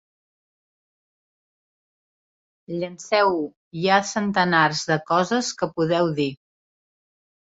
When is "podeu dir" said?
5.77-6.29